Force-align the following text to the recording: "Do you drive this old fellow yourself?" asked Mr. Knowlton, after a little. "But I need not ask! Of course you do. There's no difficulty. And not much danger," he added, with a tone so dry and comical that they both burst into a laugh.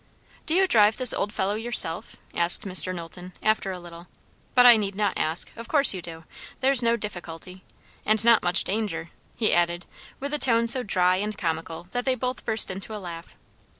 "Do 0.47 0.55
you 0.55 0.67
drive 0.67 0.97
this 0.97 1.13
old 1.13 1.31
fellow 1.31 1.53
yourself?" 1.53 2.15
asked 2.33 2.63
Mr. 2.63 2.91
Knowlton, 2.91 3.33
after 3.43 3.71
a 3.71 3.77
little. 3.77 4.07
"But 4.55 4.65
I 4.65 4.75
need 4.75 4.95
not 4.95 5.15
ask! 5.15 5.51
Of 5.55 5.67
course 5.67 5.93
you 5.93 6.01
do. 6.01 6.23
There's 6.59 6.81
no 6.81 6.97
difficulty. 6.97 7.63
And 8.03 8.25
not 8.25 8.41
much 8.41 8.63
danger," 8.63 9.11
he 9.35 9.53
added, 9.53 9.85
with 10.19 10.33
a 10.33 10.39
tone 10.39 10.65
so 10.65 10.81
dry 10.81 11.17
and 11.17 11.37
comical 11.37 11.87
that 11.91 12.05
they 12.05 12.15
both 12.15 12.45
burst 12.45 12.71
into 12.71 12.95
a 12.95 12.97
laugh. 12.97 13.35